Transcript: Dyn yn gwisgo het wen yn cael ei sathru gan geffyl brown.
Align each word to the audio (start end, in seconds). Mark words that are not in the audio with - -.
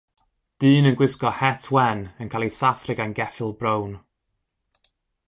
Dyn 0.59 0.87
yn 0.89 0.97
gwisgo 0.99 1.29
het 1.39 1.63
wen 1.73 1.99
yn 2.21 2.31
cael 2.31 2.45
ei 2.47 2.51
sathru 2.59 2.93
gan 2.97 3.17
geffyl 3.17 3.53
brown. 3.61 3.91